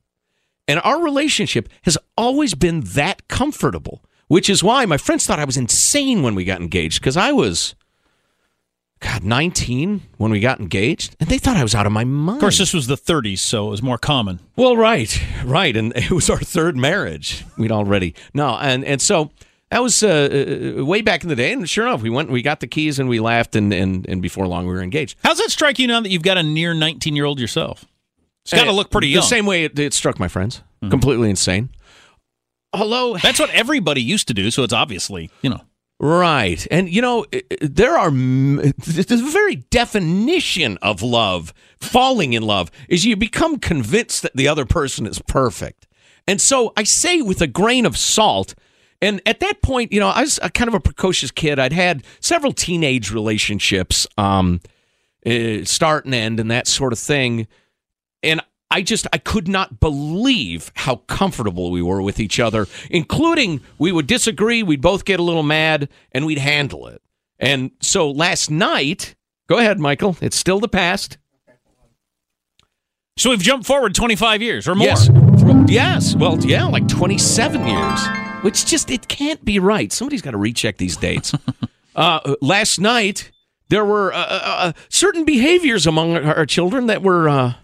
And 0.68 0.82
our 0.84 1.00
relationship 1.00 1.70
has 1.84 1.96
always 2.18 2.56
been 2.56 2.82
that 2.82 3.28
comfortable, 3.28 4.04
which 4.28 4.50
is 4.50 4.64
why 4.64 4.88
my 4.88 4.98
friends 4.98 5.28
thought 5.28 5.38
I 5.38 5.46
was 5.46 5.58
insane 5.58 6.24
when 6.24 6.34
we 6.34 6.44
got 6.44 6.60
engaged 6.60 7.02
because 7.02 7.18
I 7.18 7.32
was, 7.34 7.76
God, 9.02 9.24
19 9.24 10.02
when 10.18 10.32
we 10.32 10.40
got 10.40 10.60
engaged. 10.60 11.16
And 11.20 11.30
they 11.30 11.38
thought 11.38 11.58
I 11.58 11.64
was 11.64 11.76
out 11.76 11.86
of 11.86 11.92
my 11.92 12.04
mind. 12.06 12.38
Of 12.38 12.42
course, 12.42 12.58
this 12.58 12.74
was 12.74 12.88
the 12.88 12.96
30s, 12.96 13.40
so 13.40 13.68
it 13.68 13.72
was 13.72 13.84
more 13.84 13.98
common. 13.98 14.40
Well, 14.56 14.78
right, 14.78 15.22
right, 15.44 15.76
and 15.76 15.94
it 15.96 16.12
was 16.12 16.30
our 16.30 16.40
third 16.40 16.78
marriage. 16.78 17.44
We'd 17.58 17.72
already 17.72 18.16
no, 18.34 18.56
and 18.58 18.84
and 18.86 19.02
so 19.02 19.32
that 19.72 19.82
was 19.84 20.02
uh, 20.02 20.76
uh, 20.80 20.86
way 20.86 21.02
back 21.02 21.24
in 21.24 21.30
the 21.30 21.36
day. 21.36 21.52
And 21.52 21.70
sure 21.70 21.86
enough, 21.86 22.02
we 22.02 22.10
went, 22.10 22.30
we 22.30 22.42
got 22.42 22.62
the 22.62 22.68
keys, 22.68 22.98
and 23.00 23.10
we 23.10 23.20
laughed, 23.20 23.56
and 23.56 23.74
and 23.74 24.08
and 24.08 24.22
before 24.22 24.48
long, 24.48 24.66
we 24.66 24.74
were 24.74 24.82
engaged. 24.82 25.18
How's 25.24 25.38
that 25.40 25.52
strike 25.52 25.78
you 25.78 25.88
now 25.88 26.00
that 26.00 26.10
you've 26.10 26.24
got 26.24 26.38
a 26.38 26.44
near 26.44 26.74
19 26.74 27.16
year 27.16 27.26
old 27.26 27.40
yourself? 27.40 27.86
It's 28.44 28.54
got 28.54 28.66
to 28.66 28.72
look 28.72 28.92
pretty 28.92 29.08
the 29.08 29.14
young. 29.14 29.22
Mm-hmm. 29.24 29.30
same 29.30 29.46
way 29.48 29.64
it, 29.66 29.78
it 29.80 29.94
struck 29.94 30.20
my 30.20 30.28
friends. 30.28 30.62
Completely 30.90 31.32
insane. 31.32 31.70
Hello, 32.76 33.18
That's 33.18 33.40
what 33.40 33.50
everybody 33.52 34.02
used 34.02 34.28
to 34.28 34.34
do, 34.34 34.52
so 34.52 34.64
it's 34.64 34.74
obviously, 34.74 35.32
you 35.42 35.50
know. 35.50 35.62
Right. 36.06 36.68
And, 36.70 36.88
you 36.88 37.02
know, 37.02 37.26
there 37.62 37.98
are, 37.98 38.12
the 38.12 39.30
very 39.32 39.56
definition 39.56 40.78
of 40.84 41.02
love, 41.02 41.52
falling 41.80 42.34
in 42.34 42.44
love, 42.44 42.70
is 42.88 43.06
you 43.06 43.16
become 43.16 43.58
convinced 43.58 44.22
that 44.22 44.36
the 44.36 44.48
other 44.48 44.66
person 44.66 45.08
is 45.08 45.20
perfect. 45.28 45.88
And 46.28 46.40
so 46.40 46.74
I 46.78 46.84
say 46.84 47.24
with 47.24 47.42
a 47.42 47.48
grain 47.48 47.88
of 47.88 47.98
salt, 47.98 48.54
and 49.02 49.20
at 49.26 49.40
that 49.40 49.64
point, 49.64 49.92
you 49.92 50.00
know, 50.00 50.10
I 50.10 50.22
was 50.22 50.40
a 50.44 50.52
kind 50.52 50.68
of 50.68 50.76
a 50.76 50.80
precocious 50.80 51.32
kid. 51.32 51.58
I'd 51.58 51.74
had 51.74 52.04
several 52.20 52.54
teenage 52.54 53.12
relationships, 53.12 54.06
um, 54.16 54.62
uh, 55.26 55.64
start 55.64 56.06
and 56.06 56.14
end, 56.14 56.40
and 56.40 56.52
that 56.52 56.68
sort 56.68 56.94
of 56.94 57.00
thing. 57.00 57.48
And 58.22 58.42
I 58.72 58.82
just 58.82 59.08
I 59.14 59.18
could 59.18 59.48
not 59.48 59.80
believe 59.80 60.72
how 60.76 60.98
comfortable 61.08 61.72
we 61.72 61.82
were 61.82 62.02
with 62.02 62.20
each 62.20 62.40
other, 62.40 62.68
including 62.90 63.62
we 63.78 63.92
would 63.92 64.08
disagree, 64.08 64.64
we'd 64.64 64.82
both 64.82 65.06
get 65.06 65.20
a 65.20 65.24
little 65.24 65.44
mad, 65.44 65.90
and 66.12 66.26
we'd 66.26 66.40
handle 66.40 66.88
it. 66.88 67.02
And 67.40 67.72
so 67.82 68.10
last 68.10 68.50
night, 68.50 69.16
go 69.48 69.58
ahead, 69.58 69.80
Michael. 69.80 70.18
It's 70.22 70.38
still 70.38 70.60
the 70.60 70.68
past. 70.68 71.18
So 73.18 73.30
we've 73.30 73.42
jumped 73.42 73.66
forward 73.66 73.96
25 73.96 74.42
years 74.42 74.68
or 74.68 74.76
more. 74.76 74.88
Yes. 74.88 75.10
Yes. 75.68 76.16
Well, 76.16 76.38
yeah, 76.44 76.66
like 76.66 76.88
27 76.88 77.66
years, 77.66 78.00
which 78.42 78.66
just, 78.66 78.90
it 78.90 79.08
can't 79.08 79.44
be 79.46 79.58
right. 79.58 79.94
Somebody's 79.94 80.22
got 80.22 80.32
to 80.32 80.38
recheck 80.38 80.78
these 80.78 80.98
dates. 80.98 81.34
uh, 81.96 82.36
last 82.42 82.80
night, 82.80 83.32
there 83.70 83.86
were 83.86 84.14
uh, 84.14 84.18
uh, 84.18 84.42
uh, 84.44 84.72
certain 84.90 85.24
behaviors 85.24 85.88
among 85.88 86.16
our 86.18 86.36
our 86.36 86.46
children 86.46 86.88
that 86.88 87.02
were. 87.02 87.56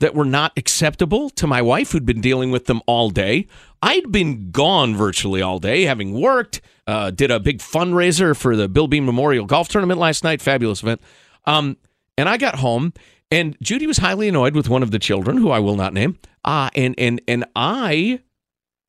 That 0.00 0.14
were 0.14 0.24
not 0.24 0.52
acceptable 0.56 1.28
to 1.30 1.46
my 1.48 1.60
wife, 1.60 1.90
who'd 1.90 2.06
been 2.06 2.20
dealing 2.20 2.52
with 2.52 2.66
them 2.66 2.80
all 2.86 3.10
day. 3.10 3.48
I'd 3.82 4.12
been 4.12 4.52
gone 4.52 4.94
virtually 4.94 5.42
all 5.42 5.58
day, 5.58 5.84
having 5.86 6.20
worked. 6.20 6.60
Uh, 6.86 7.10
did 7.10 7.32
a 7.32 7.40
big 7.40 7.58
fundraiser 7.58 8.36
for 8.36 8.54
the 8.54 8.68
Bill 8.68 8.86
Bean 8.86 9.04
Memorial 9.04 9.44
Golf 9.44 9.68
Tournament 9.68 9.98
last 9.98 10.22
night. 10.22 10.40
Fabulous 10.40 10.82
event. 10.84 11.00
Um, 11.46 11.76
and 12.16 12.28
I 12.28 12.36
got 12.36 12.56
home, 12.60 12.92
and 13.32 13.56
Judy 13.60 13.88
was 13.88 13.98
highly 13.98 14.28
annoyed 14.28 14.54
with 14.54 14.68
one 14.68 14.84
of 14.84 14.92
the 14.92 14.98
children, 15.00 15.36
who 15.36 15.50
I 15.50 15.58
will 15.58 15.74
not 15.76 15.92
name. 15.92 16.16
Uh, 16.44 16.70
and 16.76 16.94
and 16.96 17.20
and 17.26 17.44
I 17.56 18.20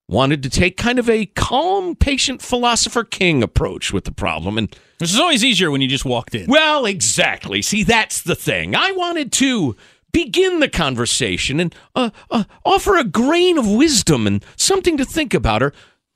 wanted 0.08 0.44
to 0.44 0.50
take 0.50 0.78
kind 0.78 0.98
of 1.00 1.10
a 1.10 1.26
calm, 1.28 1.96
patient, 1.96 2.42
philosopher 2.42 3.04
king 3.04 3.42
approach 3.44 3.92
with 3.94 4.06
the 4.06 4.12
problem, 4.12 4.58
and 4.58 4.76
This 5.00 5.14
is 5.14 5.20
always 5.20 5.44
easier 5.44 5.70
when 5.72 5.82
you 5.82 5.88
just 5.88 6.06
walked 6.06 6.36
in. 6.36 6.46
well, 6.48 6.86
exactly. 6.86 7.62
See, 7.62 7.84
that's 7.84 8.22
the 8.22 8.36
thing. 8.36 8.76
I 8.76 8.92
wanted 8.92 9.32
to 9.34 9.76
begin 10.12 10.60
the 10.60 10.70
conversation 10.70 11.60
and 11.60 11.76
uh, 11.96 12.10
uh, 12.32 12.44
offer 12.66 12.98
a 12.98 13.04
grain 13.04 13.58
of 13.58 13.70
wisdom 13.70 14.28
and 14.28 14.44
something 14.56 14.98
to 14.98 15.06
think 15.06 15.34
about, 15.34 15.64
or 15.64 15.74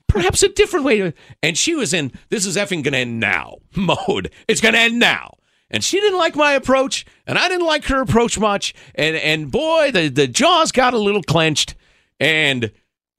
perhaps 0.08 0.42
a 0.42 0.48
different 0.48 0.84
way 0.84 0.98
to. 0.98 1.14
And 1.42 1.56
she 1.56 1.74
was 1.74 1.92
in 1.92 2.12
this 2.28 2.46
is 2.46 2.56
effing 2.56 2.82
gonna 2.82 2.98
end 2.98 3.20
now 3.20 3.56
mode. 3.76 4.30
It's 4.48 4.60
gonna 4.60 4.78
end 4.78 4.98
now. 4.98 5.34
And 5.70 5.82
she 5.82 5.98
didn't 5.98 6.18
like 6.18 6.36
my 6.36 6.52
approach, 6.52 7.04
and 7.26 7.38
I 7.38 7.48
didn't 7.48 7.66
like 7.66 7.86
her 7.86 8.00
approach 8.00 8.38
much. 8.38 8.74
And 8.94 9.16
and 9.16 9.50
boy, 9.50 9.90
the 9.90 10.08
the 10.08 10.28
jaws 10.28 10.72
got 10.72 10.94
a 10.94 10.98
little 10.98 11.22
clenched, 11.22 11.74
and 12.20 12.70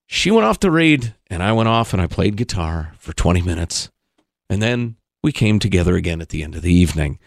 she 0.08 0.32
went 0.32 0.46
off 0.46 0.60
to 0.60 0.72
read, 0.72 1.16
and 1.28 1.44
I 1.44 1.52
went 1.52 1.70
off 1.70 1.92
and 1.94 2.02
I 2.02 2.08
played 2.08 2.38
guitar 2.38 2.94
for 2.98 3.14
twenty 3.14 3.42
minutes, 3.42 3.90
and 4.50 4.62
then 4.62 4.96
we 5.24 5.32
came 5.32 5.60
together 5.60 5.96
again 5.96 6.22
at 6.22 6.30
the 6.30 6.44
end 6.44 6.56
of 6.56 6.62
the 6.62 6.74
evening 6.74 7.20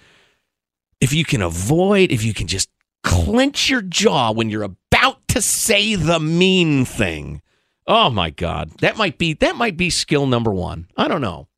if 1.00 1.12
you 1.12 1.24
can 1.24 1.42
avoid, 1.42 2.10
if 2.10 2.24
you 2.24 2.34
can 2.34 2.46
just 2.46 2.68
clench 3.02 3.70
your 3.70 3.82
jaw 3.82 4.32
when 4.32 4.50
you're 4.50 4.62
about 4.62 5.26
to 5.28 5.42
say 5.42 5.94
the 5.94 6.18
mean 6.20 6.84
thing. 6.84 7.42
Oh 7.86 8.10
my 8.10 8.30
God, 8.30 8.70
that 8.80 8.96
might 8.96 9.16
be 9.18 9.32
that 9.34 9.56
might 9.56 9.76
be 9.76 9.90
skill 9.90 10.26
number 10.26 10.52
one. 10.52 10.88
I 10.96 11.08
don't 11.08 11.20
know. 11.22 11.48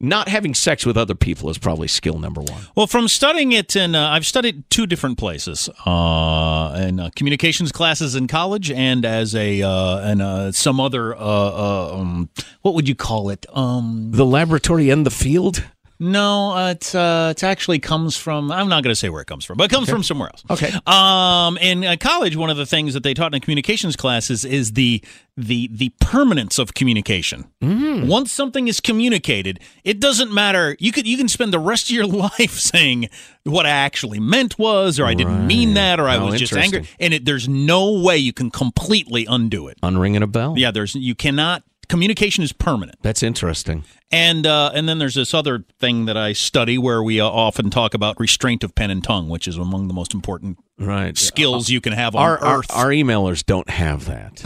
not 0.00 0.28
having 0.28 0.52
sex 0.54 0.84
with 0.84 0.96
other 0.98 1.14
people 1.14 1.48
is 1.48 1.56
probably 1.56 1.88
skill 1.88 2.18
number 2.18 2.40
one. 2.42 2.60
Well, 2.76 2.86
from 2.86 3.08
studying 3.08 3.52
it 3.52 3.74
in, 3.74 3.94
uh, 3.94 4.08
I've 4.10 4.26
studied 4.26 4.68
two 4.68 4.86
different 4.86 5.16
places, 5.16 5.68
uh, 5.86 6.76
in 6.86 7.00
uh, 7.00 7.10
communications 7.16 7.72
classes 7.72 8.14
in 8.14 8.26
college, 8.26 8.70
and 8.70 9.04
as 9.06 9.34
a 9.34 9.62
uh, 9.62 9.98
and 10.00 10.20
uh, 10.20 10.52
some 10.52 10.78
other, 10.80 11.14
uh, 11.14 11.18
uh, 11.20 11.96
um, 11.96 12.28
what 12.62 12.74
would 12.74 12.88
you 12.88 12.94
call 12.94 13.30
it? 13.30 13.46
Um, 13.56 14.10
The 14.12 14.26
laboratory 14.26 14.90
and 14.90 15.06
the 15.06 15.10
field. 15.10 15.64
No, 15.98 16.52
uh, 16.52 16.70
it's 16.70 16.94
uh, 16.94 17.32
it 17.36 17.42
actually 17.44 17.78
comes 17.78 18.16
from. 18.16 18.50
I'm 18.50 18.68
not 18.68 18.82
going 18.82 18.92
to 18.92 18.96
say 18.96 19.08
where 19.08 19.22
it 19.22 19.26
comes 19.26 19.44
from, 19.44 19.56
but 19.56 19.70
it 19.70 19.74
comes 19.74 19.88
from 19.88 20.02
somewhere 20.02 20.28
else. 20.28 20.42
Okay. 20.50 20.72
Um, 20.86 21.56
in 21.58 21.84
uh, 21.84 21.96
college, 21.98 22.36
one 22.36 22.50
of 22.50 22.56
the 22.56 22.66
things 22.66 22.94
that 22.94 23.02
they 23.02 23.14
taught 23.14 23.34
in 23.34 23.40
communications 23.40 23.96
classes 23.96 24.44
is 24.44 24.72
the 24.72 25.02
the 25.36 25.68
the 25.72 25.90
permanence 26.00 26.58
of 26.58 26.74
communication. 26.74 27.46
Mm. 27.62 28.06
Once 28.08 28.30
something 28.32 28.68
is 28.68 28.80
communicated, 28.80 29.60
it 29.84 30.00
doesn't 30.00 30.32
matter. 30.32 30.76
You 30.78 30.92
could 30.92 31.06
you 31.06 31.16
can 31.16 31.28
spend 31.28 31.52
the 31.52 31.58
rest 31.58 31.90
of 31.90 31.96
your 31.96 32.06
life 32.38 32.58
saying 32.58 33.08
what 33.44 33.66
I 33.66 33.70
actually 33.70 34.20
meant 34.20 34.58
was, 34.58 34.98
or 34.98 35.06
I 35.06 35.14
didn't 35.14 35.46
mean 35.46 35.74
that, 35.74 36.00
or 36.00 36.08
I 36.08 36.16
Oh, 36.16 36.26
was 36.26 36.40
just 36.40 36.52
angry, 36.54 36.88
and 37.00 37.12
it, 37.14 37.24
there's 37.24 37.48
no 37.48 37.92
way 38.00 38.16
you 38.18 38.32
can 38.32 38.50
completely 38.50 39.26
undo 39.28 39.68
it. 39.68 39.78
Unringing 39.82 40.22
a 40.22 40.26
bell. 40.26 40.54
Yeah, 40.56 40.70
there's 40.70 40.94
you 40.94 41.14
cannot. 41.14 41.62
Communication 41.88 42.42
is 42.44 42.52
permanent. 42.52 42.98
That's 43.02 43.22
interesting. 43.22 43.84
And 44.10 44.46
uh, 44.46 44.70
and 44.74 44.88
then 44.88 44.98
there's 44.98 45.14
this 45.14 45.34
other 45.34 45.64
thing 45.80 46.04
that 46.06 46.16
I 46.16 46.32
study 46.32 46.78
where 46.78 47.02
we 47.02 47.20
uh, 47.20 47.26
often 47.26 47.70
talk 47.70 47.94
about 47.94 48.18
restraint 48.20 48.62
of 48.64 48.74
pen 48.74 48.90
and 48.90 49.02
tongue, 49.02 49.28
which 49.28 49.48
is 49.48 49.56
among 49.56 49.88
the 49.88 49.94
most 49.94 50.14
important 50.14 50.58
Right. 50.78 51.16
skills 51.16 51.70
you 51.70 51.80
can 51.80 51.92
have 51.92 52.14
on 52.16 52.22
Our, 52.22 52.38
our 52.44 52.58
earth. 52.58 52.66
our 52.74 52.88
emailers 52.88 53.44
don't 53.44 53.68
have 53.70 54.06
that, 54.06 54.42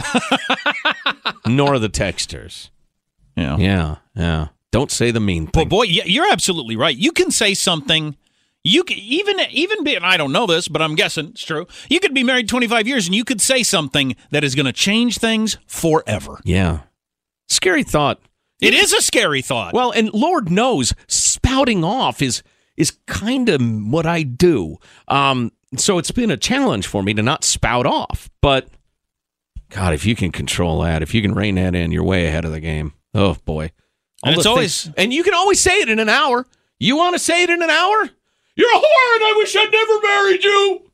nor 1.45 1.79
the 1.79 1.89
texters. 1.89 2.69
yeah. 3.35 3.57
Yeah, 3.57 3.95
yeah. 4.15 4.47
Don't 4.71 4.91
say 4.91 5.09
the 5.11 5.19
mean 5.19 5.45
But 5.45 5.53
thing. 5.53 5.69
boy, 5.69 5.83
yeah, 5.83 6.03
you're 6.05 6.31
absolutely 6.31 6.75
right. 6.75 6.95
You 6.95 7.11
can 7.11 7.31
say 7.31 7.53
something. 7.55 8.15
You 8.63 8.83
can, 8.83 8.97
even 8.99 9.39
even 9.51 9.83
be, 9.83 9.95
and 9.95 10.05
I 10.05 10.17
don't 10.17 10.31
know 10.31 10.45
this, 10.45 10.67
but 10.67 10.81
I'm 10.81 10.93
guessing 10.95 11.27
it's 11.29 11.43
true. 11.43 11.65
You 11.89 11.99
could 11.99 12.13
be 12.13 12.23
married 12.23 12.49
25 12.49 12.87
years, 12.87 13.05
and 13.07 13.15
you 13.15 13.23
could 13.23 13.39
say 13.41 13.63
something 13.63 14.15
that 14.31 14.43
is 14.43 14.53
going 14.53 14.65
to 14.65 14.73
change 14.73 15.17
things 15.17 15.57
forever. 15.65 16.39
Yeah. 16.43 16.81
Scary 17.49 17.83
thought. 17.83 18.19
It 18.61 18.73
is 18.73 18.91
a 18.93 19.01
scary 19.01 19.41
thought. 19.41 19.73
Well, 19.73 19.91
and 19.91 20.13
Lord 20.13 20.51
knows, 20.51 20.93
spouting 21.07 21.83
off 21.83 22.21
is 22.21 22.43
is 22.77 22.91
kind 23.07 23.49
of 23.49 23.61
what 23.61 24.05
I 24.05 24.23
do. 24.23 24.77
Um, 25.07 25.51
so 25.77 25.97
it's 25.97 26.11
been 26.11 26.31
a 26.31 26.37
challenge 26.37 26.87
for 26.87 27.03
me 27.03 27.13
to 27.13 27.21
not 27.21 27.43
spout 27.43 27.85
off. 27.85 28.29
But 28.41 28.69
God, 29.69 29.93
if 29.93 30.05
you 30.05 30.15
can 30.15 30.31
control 30.31 30.81
that, 30.81 31.01
if 31.01 31.13
you 31.13 31.21
can 31.21 31.33
rein 31.33 31.55
that 31.55 31.75
in, 31.75 31.91
you're 31.91 32.03
way 32.03 32.27
ahead 32.27 32.45
of 32.45 32.51
the 32.51 32.59
game. 32.59 32.93
Oh 33.13 33.37
boy. 33.45 33.71
And 34.23 34.35
it's 34.35 34.45
always- 34.45 34.83
things- 34.83 34.95
and 34.97 35.13
you 35.13 35.23
can 35.23 35.33
always 35.33 35.59
say 35.61 35.79
it 35.79 35.89
in 35.89 35.99
an 35.99 36.09
hour. 36.09 36.45
You 36.79 36.95
want 36.97 37.15
to 37.15 37.19
say 37.19 37.43
it 37.43 37.49
in 37.49 37.61
an 37.61 37.69
hour? 37.69 38.09
You're 38.55 38.71
a 38.71 38.77
whore, 38.77 39.15
and 39.15 39.23
I 39.23 39.33
wish 39.37 39.55
I'd 39.55 39.71
never 39.71 40.01
married 40.01 40.43
you. 40.43 40.91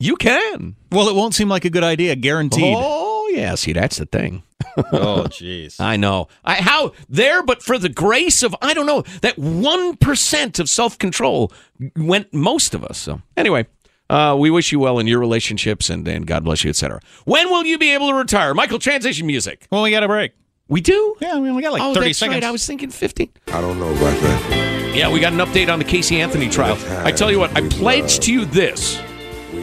You 0.00 0.16
can. 0.16 0.76
well, 0.90 1.08
it 1.08 1.14
won't 1.14 1.34
seem 1.34 1.48
like 1.48 1.64
a 1.64 1.70
good 1.70 1.84
idea, 1.84 2.16
guaranteed. 2.16 2.74
Oh 2.76 3.03
yeah. 3.36 3.54
See, 3.54 3.72
that's 3.72 3.96
the 3.98 4.06
thing. 4.06 4.42
Oh, 4.76 5.24
jeez. 5.28 5.80
I 5.80 5.96
know. 5.96 6.28
I 6.44 6.54
how 6.56 6.92
there, 7.08 7.42
but 7.42 7.62
for 7.62 7.78
the 7.78 7.88
grace 7.88 8.42
of 8.42 8.54
I 8.62 8.74
don't 8.74 8.86
know 8.86 9.02
that 9.22 9.38
one 9.38 9.96
percent 9.96 10.58
of 10.58 10.68
self 10.68 10.98
control 10.98 11.52
went 11.96 12.32
most 12.32 12.74
of 12.74 12.84
us. 12.84 12.98
So 12.98 13.20
anyway, 13.36 13.66
uh, 14.10 14.36
we 14.38 14.50
wish 14.50 14.72
you 14.72 14.78
well 14.78 14.98
in 14.98 15.06
your 15.06 15.18
relationships 15.18 15.90
and 15.90 16.06
and 16.08 16.26
God 16.26 16.44
bless 16.44 16.64
you, 16.64 16.70
etc. 16.70 17.00
When 17.24 17.50
will 17.50 17.64
you 17.64 17.78
be 17.78 17.92
able 17.94 18.08
to 18.08 18.14
retire, 18.14 18.54
Michael? 18.54 18.78
Transition 18.78 19.26
music. 19.26 19.66
Well, 19.70 19.82
we 19.82 19.90
got 19.90 20.02
a 20.02 20.08
break. 20.08 20.32
We 20.66 20.80
do. 20.80 21.16
Yeah, 21.20 21.38
we 21.38 21.50
only 21.50 21.62
got 21.62 21.72
like 21.72 21.82
oh, 21.82 21.92
30 21.92 22.06
that's 22.06 22.18
seconds. 22.18 22.36
right. 22.36 22.44
I 22.44 22.50
was 22.50 22.66
thinking 22.66 22.90
fifteen. 22.90 23.30
I 23.48 23.60
don't 23.60 23.78
know 23.78 23.90
about 23.90 24.18
that. 24.20 24.92
Yeah, 24.94 25.12
we 25.12 25.20
got 25.20 25.32
an 25.32 25.40
update 25.40 25.72
on 25.72 25.78
the 25.78 25.84
Casey 25.84 26.20
Anthony 26.20 26.48
trial. 26.48 26.78
I 27.04 27.10
tell 27.10 27.30
you 27.30 27.38
what, 27.38 27.54
I 27.56 27.68
pledge 27.68 28.20
to 28.20 28.32
you 28.32 28.44
this 28.44 29.00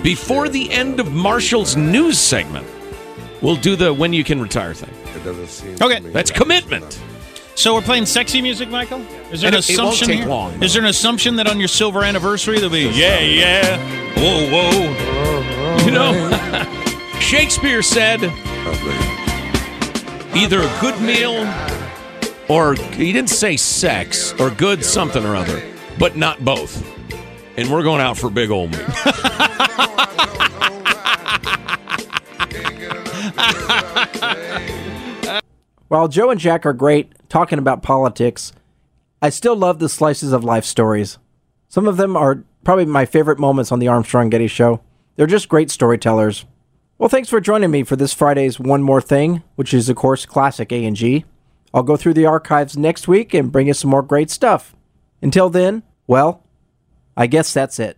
before 0.04 0.50
the 0.50 0.70
end 0.72 1.00
of 1.00 1.12
Marshall's 1.12 1.76
news 1.76 2.20
segment. 2.20 2.68
We'll 3.42 3.56
do 3.56 3.76
the 3.76 3.94
when 3.94 4.14
you 4.14 4.24
can 4.24 4.42
retire 4.42 4.74
thing. 4.74 4.94
It 5.16 5.24
doesn't 5.24 5.48
seem. 5.48 5.76
Okay. 5.82 6.00
That's 6.12 6.32
that- 6.32 6.38
commitment. 6.40 7.00
So 7.56 7.74
we're 7.74 7.82
playing 7.82 8.06
sexy 8.06 8.42
music, 8.42 8.70
Michael? 8.70 9.02
Is 9.32 9.42
there 9.42 9.48
And 9.50 9.56
an 9.56 9.60
it- 9.60 9.70
it 9.70 9.78
won't 9.78 9.94
assumption 9.94 10.08
take 10.08 10.20
here? 10.20 10.28
long, 10.28 10.64
Is 10.64 10.74
there 10.74 10.82
an 10.84 10.88
assumption 10.90 11.36
that 11.36 11.48
on 11.48 11.60
your 11.60 11.68
silver 11.68 12.04
anniversary 12.04 12.56
there'll 12.56 12.70
be 12.72 12.88
yeah, 12.90 13.20
yeah, 13.20 13.78
whoa, 14.16 14.50
whoa? 14.50 15.86
You 15.86 15.92
know, 15.92 16.14
Shakespeare 17.20 17.82
said 17.82 18.24
either 20.34 20.62
a 20.62 20.78
good 20.80 21.00
meal 21.02 21.46
or 22.48 22.76
he 22.76 23.12
didn't 23.12 23.30
say 23.30 23.58
sex 23.58 24.34
or 24.40 24.50
good 24.50 24.84
something 24.86 25.26
or 25.26 25.36
other, 25.36 25.62
but 26.00 26.16
not 26.16 26.44
both. 26.44 26.88
And 27.58 27.70
we're 27.70 27.84
going 27.84 28.02
out 28.02 28.18
for 28.18 28.30
big 28.30 28.50
old 28.50 28.72
meat. 28.72 28.80
While 35.88 36.08
Joe 36.08 36.30
and 36.30 36.40
Jack 36.40 36.66
are 36.66 36.74
great 36.74 37.14
talking 37.30 37.60
about 37.60 37.84
politics, 37.84 38.54
I 39.22 39.30
still 39.30 39.56
love 39.56 39.80
the 39.80 39.90
slices 39.90 40.32
of 40.32 40.44
life 40.44 40.66
stories. 40.66 41.18
Some 41.68 41.88
of 41.88 41.98
them 41.98 42.16
are 42.16 42.44
probably 42.64 42.86
my 42.86 43.06
favorite 43.06 43.40
moments 43.40 43.72
on 43.72 43.80
the 43.80 43.88
Armstrong 43.88 44.30
Getty 44.30 44.48
Show. 44.48 44.82
They're 45.16 45.28
just 45.28 45.50
great 45.50 45.70
storytellers. 45.70 46.46
Well, 46.98 47.10
thanks 47.10 47.30
for 47.30 47.42
joining 47.42 47.72
me 47.72 47.84
for 47.84 47.96
this 47.96 48.14
Friday's 48.14 48.60
One 48.60 48.84
More 48.84 49.02
Thing, 49.02 49.44
which 49.56 49.74
is 49.74 49.90
of 49.90 49.96
course 49.96 50.26
classic 50.26 50.72
A&G. 50.72 51.26
I'll 51.74 51.84
go 51.84 51.98
through 51.98 52.14
the 52.14 52.26
archives 52.26 52.78
next 52.78 53.08
week 53.08 53.34
and 53.34 53.52
bring 53.52 53.68
you 53.68 53.74
some 53.74 53.90
more 53.90 54.04
great 54.04 54.30
stuff. 54.30 54.76
Until 55.22 55.50
then, 55.50 55.84
well, 56.08 56.44
I 57.16 57.28
guess 57.28 57.54
that's 57.54 57.80
it. 57.80 57.98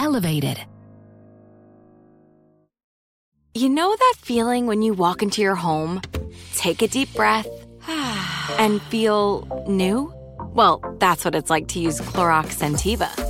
elevated. 0.00 0.58
You 3.52 3.68
know 3.68 3.94
that 3.94 4.14
feeling 4.18 4.66
when 4.66 4.80
you 4.80 4.94
walk 4.94 5.22
into 5.22 5.42
your 5.42 5.54
home, 5.54 6.00
take 6.54 6.80
a 6.82 6.88
deep 6.88 7.12
breath, 7.14 7.46
and 8.58 8.80
feel 8.82 9.64
new? 9.68 10.12
Well, 10.54 10.80
that's 10.98 11.24
what 11.24 11.34
it's 11.34 11.50
like 11.50 11.68
to 11.68 11.80
use 11.80 12.00
Clorox 12.00 12.56
Scentiva. 12.56 13.29